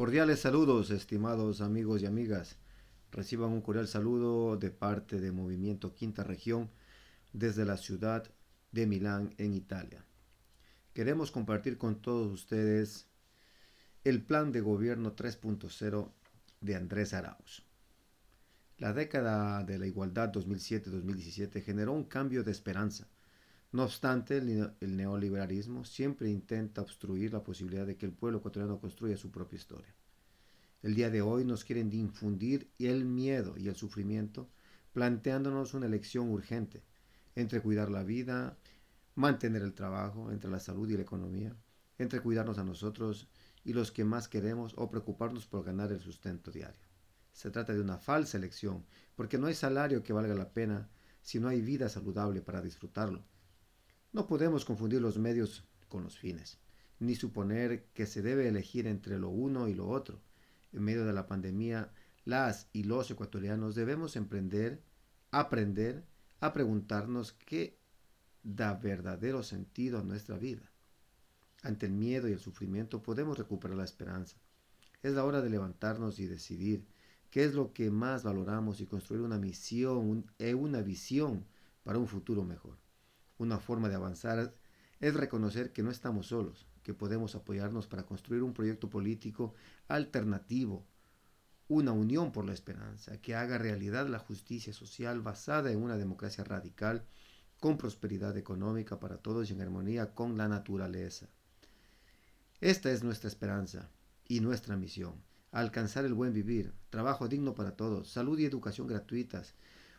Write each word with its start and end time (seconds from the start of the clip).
Cordiales 0.00 0.40
saludos, 0.40 0.90
estimados 0.90 1.60
amigos 1.60 2.00
y 2.00 2.06
amigas. 2.06 2.56
Reciban 3.12 3.50
un 3.50 3.60
cordial 3.60 3.86
saludo 3.86 4.56
de 4.56 4.70
parte 4.70 5.20
de 5.20 5.30
Movimiento 5.30 5.94
Quinta 5.94 6.24
Región 6.24 6.70
desde 7.34 7.66
la 7.66 7.76
ciudad 7.76 8.24
de 8.72 8.86
Milán, 8.86 9.34
en 9.36 9.52
Italia. 9.52 10.02
Queremos 10.94 11.30
compartir 11.30 11.76
con 11.76 12.00
todos 12.00 12.32
ustedes 12.32 13.08
el 14.02 14.22
plan 14.22 14.52
de 14.52 14.62
gobierno 14.62 15.14
3.0 15.14 16.10
de 16.62 16.76
Andrés 16.76 17.12
Arauz. 17.12 17.66
La 18.78 18.94
década 18.94 19.64
de 19.64 19.78
la 19.78 19.86
igualdad 19.86 20.32
2007-2017 20.32 21.62
generó 21.62 21.92
un 21.92 22.04
cambio 22.04 22.42
de 22.42 22.52
esperanza. 22.52 23.06
No 23.72 23.84
obstante, 23.84 24.38
el 24.38 24.96
neoliberalismo 24.96 25.84
siempre 25.84 26.28
intenta 26.28 26.82
obstruir 26.82 27.32
la 27.32 27.44
posibilidad 27.44 27.86
de 27.86 27.96
que 27.96 28.04
el 28.04 28.12
pueblo 28.12 28.38
ecuatoriano 28.38 28.80
construya 28.80 29.16
su 29.16 29.30
propia 29.30 29.58
historia. 29.58 29.94
El 30.82 30.96
día 30.96 31.08
de 31.08 31.22
hoy 31.22 31.44
nos 31.44 31.64
quieren 31.64 31.92
infundir 31.92 32.68
el 32.80 33.04
miedo 33.04 33.56
y 33.56 33.68
el 33.68 33.76
sufrimiento, 33.76 34.48
planteándonos 34.92 35.74
una 35.74 35.86
elección 35.86 36.30
urgente 36.30 36.82
entre 37.36 37.60
cuidar 37.60 37.90
la 37.90 38.02
vida, 38.02 38.56
mantener 39.14 39.62
el 39.62 39.74
trabajo, 39.74 40.32
entre 40.32 40.50
la 40.50 40.58
salud 40.58 40.90
y 40.90 40.96
la 40.96 41.02
economía, 41.02 41.54
entre 41.98 42.20
cuidarnos 42.20 42.58
a 42.58 42.64
nosotros 42.64 43.28
y 43.62 43.72
los 43.72 43.92
que 43.92 44.04
más 44.04 44.26
queremos 44.26 44.74
o 44.78 44.90
preocuparnos 44.90 45.46
por 45.46 45.62
ganar 45.62 45.92
el 45.92 46.00
sustento 46.00 46.50
diario. 46.50 46.88
Se 47.32 47.50
trata 47.50 47.72
de 47.72 47.80
una 47.80 47.98
falsa 47.98 48.36
elección, 48.36 48.84
porque 49.14 49.38
no 49.38 49.46
hay 49.46 49.54
salario 49.54 50.02
que 50.02 50.12
valga 50.12 50.34
la 50.34 50.52
pena 50.52 50.88
si 51.22 51.38
no 51.38 51.46
hay 51.46 51.60
vida 51.60 51.88
saludable 51.88 52.42
para 52.42 52.62
disfrutarlo. 52.62 53.22
No 54.12 54.26
podemos 54.26 54.64
confundir 54.64 55.00
los 55.00 55.18
medios 55.18 55.64
con 55.88 56.02
los 56.02 56.18
fines, 56.18 56.58
ni 56.98 57.14
suponer 57.14 57.84
que 57.94 58.06
se 58.06 58.22
debe 58.22 58.48
elegir 58.48 58.88
entre 58.88 59.20
lo 59.20 59.28
uno 59.28 59.68
y 59.68 59.74
lo 59.74 59.88
otro. 59.88 60.20
En 60.72 60.82
medio 60.82 61.04
de 61.04 61.12
la 61.12 61.28
pandemia, 61.28 61.92
las 62.24 62.68
y 62.72 62.82
los 62.82 63.08
ecuatorianos 63.10 63.76
debemos 63.76 64.16
emprender, 64.16 64.82
aprender, 65.30 66.04
a 66.40 66.52
preguntarnos 66.52 67.34
qué 67.34 67.78
da 68.42 68.74
verdadero 68.74 69.44
sentido 69.44 70.00
a 70.00 70.02
nuestra 70.02 70.38
vida. 70.38 70.72
Ante 71.62 71.86
el 71.86 71.92
miedo 71.92 72.28
y 72.28 72.32
el 72.32 72.40
sufrimiento 72.40 73.02
podemos 73.04 73.38
recuperar 73.38 73.76
la 73.76 73.84
esperanza. 73.84 74.38
Es 75.02 75.12
la 75.12 75.24
hora 75.24 75.40
de 75.40 75.50
levantarnos 75.50 76.18
y 76.18 76.26
decidir 76.26 76.84
qué 77.30 77.44
es 77.44 77.54
lo 77.54 77.72
que 77.72 77.92
más 77.92 78.24
valoramos 78.24 78.80
y 78.80 78.86
construir 78.86 79.22
una 79.22 79.38
misión 79.38 80.26
y 80.36 80.46
eh, 80.46 80.54
una 80.54 80.82
visión 80.82 81.46
para 81.84 81.98
un 81.98 82.08
futuro 82.08 82.42
mejor. 82.42 82.76
Una 83.40 83.58
forma 83.58 83.88
de 83.88 83.94
avanzar 83.94 84.52
es 85.00 85.14
reconocer 85.14 85.72
que 85.72 85.82
no 85.82 85.90
estamos 85.90 86.26
solos, 86.26 86.66
que 86.82 86.92
podemos 86.92 87.34
apoyarnos 87.34 87.86
para 87.86 88.02
construir 88.02 88.42
un 88.42 88.52
proyecto 88.52 88.90
político 88.90 89.54
alternativo, 89.88 90.86
una 91.66 91.92
unión 91.92 92.32
por 92.32 92.44
la 92.44 92.52
esperanza, 92.52 93.18
que 93.22 93.34
haga 93.34 93.56
realidad 93.56 94.08
la 94.08 94.18
justicia 94.18 94.74
social 94.74 95.22
basada 95.22 95.72
en 95.72 95.82
una 95.82 95.96
democracia 95.96 96.44
radical, 96.44 97.06
con 97.60 97.78
prosperidad 97.78 98.36
económica 98.36 99.00
para 99.00 99.16
todos 99.16 99.48
y 99.48 99.54
en 99.54 99.62
armonía 99.62 100.14
con 100.14 100.36
la 100.36 100.46
naturaleza. 100.46 101.30
Esta 102.60 102.90
es 102.90 103.02
nuestra 103.02 103.28
esperanza 103.28 103.88
y 104.28 104.40
nuestra 104.40 104.76
misión 104.76 105.14
alcanzar 105.50 106.04
el 106.04 106.14
buen 106.14 106.34
vivir, 106.34 106.74
trabajo 106.90 107.26
digno 107.26 107.54
para 107.54 107.74
todos, 107.74 108.10
salud 108.10 108.38
y 108.38 108.44
educación 108.44 108.86
gratuitas, 108.86 109.54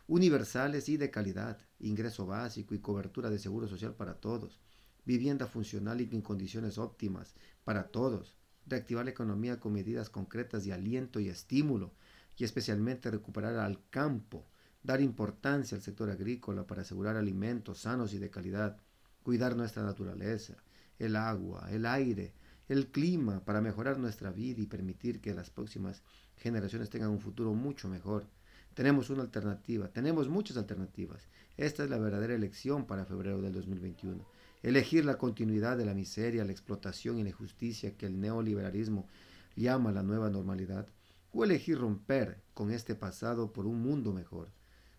universales 0.06 0.88
y 0.88 0.96
de 0.96 1.10
calidad, 1.10 1.58
ingreso 1.78 2.26
básico 2.26 2.74
y 2.74 2.80
cobertura 2.80 3.30
de 3.30 3.38
seguro 3.38 3.68
social 3.68 3.94
para 3.94 4.14
todos, 4.14 4.60
vivienda 5.04 5.46
funcional 5.46 6.00
y 6.00 6.08
en 6.12 6.22
condiciones 6.22 6.78
óptimas 6.78 7.34
para 7.64 7.88
todos, 7.88 8.36
reactivar 8.66 9.04
la 9.04 9.10
economía 9.10 9.58
con 9.58 9.72
medidas 9.72 10.10
concretas 10.10 10.64
de 10.64 10.72
aliento 10.72 11.20
y 11.20 11.28
estímulo, 11.28 11.94
y 12.36 12.44
especialmente 12.44 13.10
recuperar 13.10 13.56
al 13.56 13.78
campo, 13.90 14.46
dar 14.82 15.00
importancia 15.00 15.76
al 15.76 15.82
sector 15.82 16.10
agrícola 16.10 16.66
para 16.66 16.82
asegurar 16.82 17.16
alimentos 17.16 17.80
sanos 17.80 18.14
y 18.14 18.18
de 18.18 18.30
calidad, 18.30 18.78
cuidar 19.22 19.54
nuestra 19.54 19.82
naturaleza, 19.82 20.56
el 20.98 21.16
agua, 21.16 21.68
el 21.70 21.86
aire, 21.86 22.34
el 22.68 22.90
clima 22.90 23.44
para 23.44 23.60
mejorar 23.60 23.98
nuestra 23.98 24.32
vida 24.32 24.60
y 24.60 24.66
permitir 24.66 25.20
que 25.20 25.34
las 25.34 25.50
próximas 25.50 26.02
generaciones 26.36 26.90
tengan 26.90 27.10
un 27.10 27.20
futuro 27.20 27.52
mucho 27.54 27.88
mejor. 27.88 28.26
Tenemos 28.74 29.10
una 29.10 29.22
alternativa, 29.22 29.88
tenemos 29.88 30.28
muchas 30.28 30.56
alternativas. 30.56 31.28
Esta 31.56 31.84
es 31.84 31.90
la 31.90 31.98
verdadera 31.98 32.34
elección 32.34 32.86
para 32.86 33.04
febrero 33.04 33.40
del 33.40 33.52
2021. 33.52 34.24
Elegir 34.62 35.04
la 35.04 35.18
continuidad 35.18 35.76
de 35.76 35.84
la 35.84 35.94
miseria, 35.94 36.44
la 36.44 36.52
explotación 36.52 37.18
y 37.18 37.22
la 37.22 37.30
injusticia 37.30 37.96
que 37.96 38.06
el 38.06 38.20
neoliberalismo 38.20 39.08
llama 39.56 39.92
la 39.92 40.02
nueva 40.02 40.30
normalidad, 40.30 40.86
o 41.32 41.44
elegir 41.44 41.78
romper 41.78 42.42
con 42.54 42.70
este 42.70 42.94
pasado 42.94 43.52
por 43.52 43.66
un 43.66 43.82
mundo 43.82 44.12
mejor, 44.12 44.50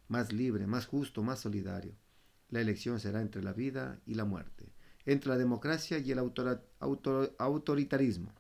más 0.08 0.34
libre, 0.34 0.68
más 0.68 0.86
justo, 0.86 1.24
más 1.24 1.40
solidario. 1.40 1.94
La 2.50 2.62
elección 2.62 3.00
será 3.00 3.22
entre 3.22 3.44
la 3.44 3.54
vida 3.54 4.00
y 4.06 4.16
la 4.16 4.26
muerte 4.26 4.74
entre 5.06 5.30
la 5.30 5.38
democracia 5.38 5.98
y 5.98 6.12
el 6.12 6.20
autoritarismo, 6.20 8.34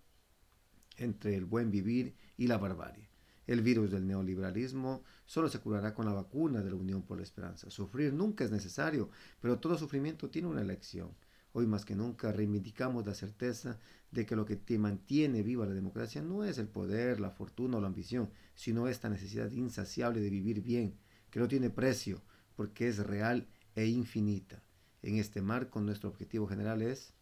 entre 0.97 1.35
el 1.35 1.45
buen 1.45 1.71
vivir 1.71 2.15
y 2.37 2.47
la 2.47 2.57
barbarie. 2.57 3.09
El 3.45 3.61
virus 3.61 3.91
del 3.91 4.07
neoliberalismo 4.07 5.03
solo 5.25 5.49
se 5.49 5.59
curará 5.59 5.93
con 5.93 6.05
la 6.05 6.13
vacuna 6.13 6.61
de 6.61 6.69
la 6.69 6.75
Unión 6.75 7.01
por 7.01 7.17
la 7.17 7.23
Esperanza. 7.23 7.69
Sufrir 7.69 8.13
nunca 8.13 8.43
es 8.43 8.51
necesario, 8.51 9.09
pero 9.41 9.59
todo 9.59 9.77
sufrimiento 9.77 10.29
tiene 10.29 10.47
una 10.47 10.61
elección. 10.61 11.09
Hoy 11.51 11.67
más 11.67 11.85
que 11.85 11.95
nunca 11.95 12.31
reivindicamos 12.31 13.05
la 13.05 13.13
certeza 13.13 13.79
de 14.11 14.25
que 14.25 14.35
lo 14.35 14.45
que 14.45 14.55
te 14.55 14.79
mantiene 14.79 15.43
viva 15.43 15.65
la 15.65 15.73
democracia 15.73 16.21
no 16.21 16.43
es 16.43 16.57
el 16.57 16.67
poder, 16.67 17.19
la 17.19 17.29
fortuna 17.29 17.77
o 17.77 17.81
la 17.81 17.87
ambición, 17.87 18.29
sino 18.55 18.87
esta 18.87 19.09
necesidad 19.09 19.51
insaciable 19.51 20.21
de 20.21 20.29
vivir 20.29 20.61
bien, 20.61 20.97
que 21.29 21.39
no 21.39 21.47
tiene 21.47 21.69
precio, 21.69 22.21
porque 22.55 22.87
es 22.87 22.97
real 22.97 23.47
e 23.75 23.87
infinita. 23.87 24.63
En 25.01 25.17
este 25.17 25.41
marco, 25.41 25.81
nuestro 25.81 26.09
objetivo 26.09 26.47
general 26.47 26.81
es 26.81 27.13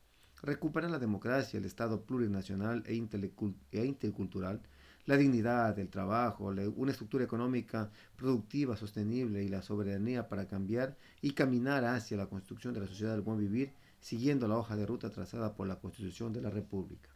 recuperar 0.41 0.91
la 0.91 0.99
democracia, 0.99 1.57
el 1.57 1.65
Estado 1.65 2.05
plurinacional 2.05 2.83
e, 2.85 2.93
e, 2.93 3.85
intercultural, 3.85 4.61
la 5.05 5.17
dignidad, 5.17 5.77
el 5.79 5.89
trabajo, 5.89 6.53
una 6.75 6.91
estructura 6.91 7.23
económica 7.23 7.91
productiva, 8.15 8.77
sostenible 8.77 9.43
y 9.43 9.49
la 9.49 9.61
soberanía 9.61 10.27
para 10.27 10.47
cambiar 10.47 10.97
y 11.21 11.31
caminar 11.31 11.85
hacia 11.85 12.17
la 12.17 12.27
construcción 12.27 12.73
de 12.73 12.81
la 12.81 12.87
sociedad 12.87 13.13
del 13.13 13.21
buen 13.21 13.39
vivir, 13.39 13.73
siguiendo 13.99 14.47
la 14.47 14.57
hoja 14.57 14.75
de 14.75 14.85
ruta 14.85 15.09
trazada 15.09 15.55
por 15.55 15.67
la 15.67 15.79
Constitución 15.79 16.33
de 16.33 16.41
la 16.41 16.49
República. 16.49 17.09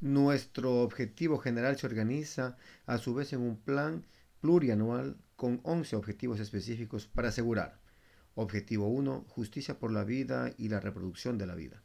Nuestro 0.00 0.80
objetivo 0.82 1.38
general 1.38 1.76
se 1.76 1.86
organiza 1.86 2.56
a 2.86 2.98
su 2.98 3.14
vez 3.14 3.32
en 3.32 3.40
un 3.40 3.56
plan 3.56 4.06
plurianual 4.40 5.16
con 5.36 5.60
11 5.62 5.96
objetivos 5.96 6.40
específicos 6.40 7.06
para 7.06 7.28
asegurar 7.28 7.80
Objetivo 8.36 8.88
1. 8.88 9.26
Justicia 9.28 9.78
por 9.78 9.92
la 9.92 10.04
vida 10.04 10.52
y 10.56 10.68
la 10.68 10.80
reproducción 10.80 11.36
de 11.36 11.46
la 11.46 11.54
vida. 11.54 11.82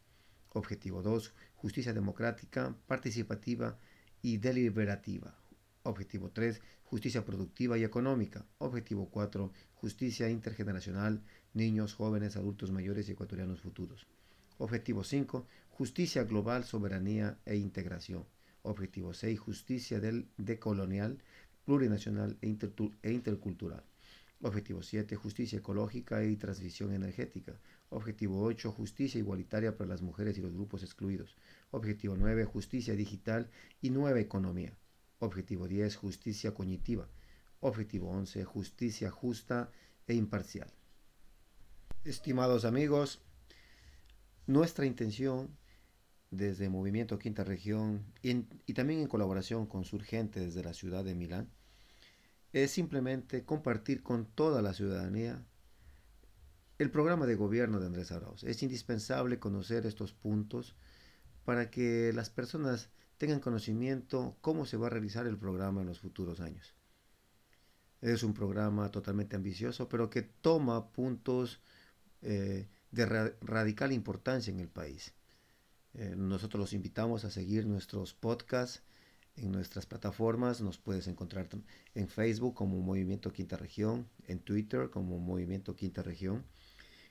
Objetivo 0.53 1.01
2. 1.01 1.33
Justicia 1.55 1.91
democrática, 1.91 2.75
participativa 2.87 3.77
y 4.25 4.37
deliberativa. 4.37 5.35
Objetivo 5.83 6.31
3. 6.31 6.59
Justicia 6.85 7.23
productiva 7.23 7.77
y 7.77 7.83
económica. 7.83 8.43
Objetivo 8.57 9.07
4. 9.11 9.51
Justicia 9.75 10.31
intergeneracional, 10.31 11.21
niños, 11.53 11.93
jóvenes, 11.93 12.35
adultos 12.35 12.71
mayores 12.71 13.07
y 13.07 13.11
ecuatorianos 13.11 13.61
futuros. 13.61 14.07
Objetivo 14.57 15.03
5. 15.03 15.45
Justicia 15.69 16.23
global, 16.23 16.63
soberanía 16.63 17.37
e 17.45 17.55
integración. 17.55 18.25
Objetivo 18.63 19.13
6. 19.13 19.39
Justicia 19.39 19.99
del 19.99 20.27
decolonial, 20.37 21.19
plurinacional 21.63 22.35
e, 22.41 22.47
e 23.03 23.11
intercultural. 23.11 23.83
Objetivo 24.41 24.81
7, 24.81 25.15
justicia 25.15 25.59
ecológica 25.59 26.23
y 26.23 26.35
transición 26.35 26.93
energética. 26.93 27.53
Objetivo 27.89 28.43
8, 28.43 28.71
justicia 28.71 29.19
igualitaria 29.19 29.77
para 29.77 29.89
las 29.89 30.01
mujeres 30.01 30.37
y 30.37 30.41
los 30.41 30.53
grupos 30.53 30.83
excluidos. 30.83 31.35
Objetivo 31.71 32.15
9, 32.17 32.45
justicia 32.45 32.95
digital 32.95 33.49
y 33.81 33.89
nueva 33.89 34.19
economía. 34.19 34.77
Objetivo 35.19 35.67
10, 35.67 35.95
justicia 35.95 36.53
cognitiva. 36.53 37.07
Objetivo 37.59 38.09
11, 38.09 38.43
justicia 38.43 39.11
justa 39.11 39.71
e 40.07 40.13
imparcial. 40.13 40.71
Estimados 42.03 42.65
amigos, 42.65 43.21
nuestra 44.45 44.85
intención 44.85 45.57
desde 46.31 46.69
Movimiento 46.69 47.17
Quinta 47.17 47.43
Región 47.43 48.05
y, 48.21 48.73
también 48.73 48.99
en 48.99 49.07
colaboración 49.07 49.65
con 49.65 49.85
Surgente 49.85 50.39
desde 50.39 50.63
la 50.63 50.73
ciudad 50.73 51.03
de 51.03 51.15
Milán, 51.15 51.49
es 52.53 52.71
simplemente 52.71 53.43
compartir 53.43 54.03
con 54.03 54.25
toda 54.25 54.61
la 54.61 54.73
ciudadanía 54.73 55.45
el 56.77 56.91
programa 56.91 57.25
de 57.25 57.35
gobierno 57.35 57.79
de 57.79 57.85
Andrés 57.85 58.11
Arauz. 58.11 58.43
Es 58.43 58.61
indispensable 58.63 59.39
conocer 59.39 59.85
estos 59.85 60.13
puntos 60.13 60.75
para 61.45 61.69
que 61.69 62.11
las 62.13 62.29
personas 62.29 62.89
tengan 63.17 63.39
conocimiento 63.39 64.37
cómo 64.41 64.65
se 64.65 64.77
va 64.77 64.87
a 64.87 64.89
realizar 64.89 65.25
el 65.25 65.37
programa 65.37 65.81
en 65.81 65.87
los 65.87 65.99
futuros 65.99 66.41
años. 66.41 66.75
Es 68.01 68.23
un 68.23 68.33
programa 68.33 68.91
totalmente 68.91 69.35
ambicioso, 69.35 69.87
pero 69.87 70.09
que 70.09 70.21
toma 70.21 70.91
puntos 70.91 71.61
eh, 72.21 72.67
de 72.91 73.05
radical 73.41 73.91
importancia 73.91 74.51
en 74.51 74.59
el 74.59 74.69
país. 74.69 75.13
Eh, 75.93 76.13
nosotros 76.17 76.59
los 76.59 76.73
invitamos 76.73 77.23
a 77.23 77.31
seguir 77.31 77.65
nuestros 77.65 78.13
podcasts 78.13 78.83
en 79.37 79.51
nuestras 79.51 79.85
plataformas. 79.85 80.61
Nos 80.61 80.77
puedes 80.77 81.07
encontrar 81.07 81.47
en 81.93 82.07
Facebook 82.07 82.55
como 82.55 82.79
Movimiento 82.81 83.31
Quinta 83.31 83.57
Región, 83.57 84.07
en 84.27 84.39
Twitter 84.39 84.89
como 84.89 85.19
Movimiento 85.19 85.75
Quinta 85.75 86.01
Región 86.03 86.45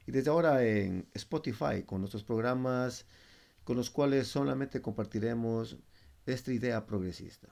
y 0.06 0.12
desde 0.12 0.30
ahora 0.30 0.64
en 0.64 1.08
Spotify 1.14 1.82
con 1.84 2.00
nuestros 2.00 2.24
programas 2.24 3.06
con 3.64 3.76
los 3.76 3.90
cuales 3.90 4.28
solamente 4.28 4.82
compartiremos 4.82 5.78
esta 6.26 6.52
idea 6.52 6.86
progresista. 6.86 7.48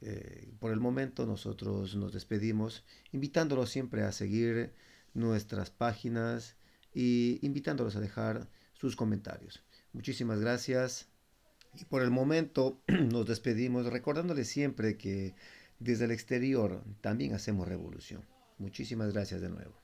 Eh, 0.00 0.52
por 0.58 0.72
el 0.72 0.80
momento 0.80 1.26
nosotros 1.26 1.94
nos 1.94 2.12
despedimos 2.12 2.84
invitándolos 3.12 3.70
siempre 3.70 4.02
a 4.02 4.12
seguir 4.12 4.74
nuestras 5.14 5.70
páginas 5.70 6.56
y 6.92 7.38
invitándolos 7.42 7.96
a 7.96 8.00
dejar 8.00 8.50
sus 8.74 8.96
comentarios. 8.96 9.62
Muchísimas 9.92 10.40
gracias. 10.40 11.13
Y 11.80 11.84
por 11.84 12.02
el 12.02 12.10
momento 12.10 12.80
nos 12.88 13.26
despedimos 13.26 13.86
recordándoles 13.86 14.48
siempre 14.48 14.96
que 14.96 15.34
desde 15.78 16.04
el 16.04 16.10
exterior 16.12 16.82
también 17.00 17.34
hacemos 17.34 17.68
revolución. 17.68 18.24
Muchísimas 18.58 19.12
gracias 19.12 19.40
de 19.40 19.48
nuevo. 19.48 19.83